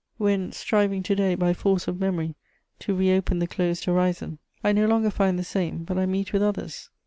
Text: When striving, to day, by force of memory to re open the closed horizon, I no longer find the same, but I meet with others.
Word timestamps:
When 0.17 0.51
striving, 0.51 1.03
to 1.03 1.15
day, 1.15 1.35
by 1.35 1.53
force 1.53 1.87
of 1.87 1.99
memory 1.99 2.33
to 2.79 2.95
re 2.95 3.11
open 3.15 3.37
the 3.37 3.45
closed 3.45 3.85
horizon, 3.85 4.39
I 4.63 4.71
no 4.71 4.87
longer 4.87 5.11
find 5.11 5.37
the 5.37 5.43
same, 5.43 5.83
but 5.83 5.99
I 5.99 6.07
meet 6.07 6.33
with 6.33 6.41
others. 6.41 6.89